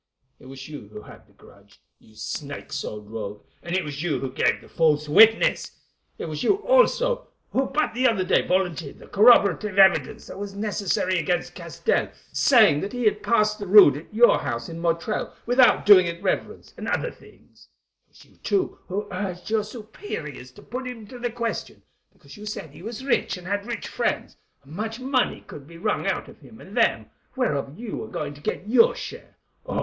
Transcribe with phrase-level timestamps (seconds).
[0.39, 4.17] It was you who had the grudge, you snake souled rogue, and it was you
[4.19, 5.79] who gave the false witness.
[6.17, 10.55] It was you, also, who but the other day volunteered the corroborative evidence that was
[10.55, 15.35] necessary against Castell, saying that he had passed the Rood at your house in Motril
[15.45, 17.67] without doing it reverence, and other things.
[18.07, 22.37] It was you, too, who urged your superiors to put him to the question, because
[22.37, 26.07] you said he was rich and had rich friends, and much money could be wrung
[26.07, 29.37] out of him and them, whereof you were to get your share.
[29.67, 29.79] Oh!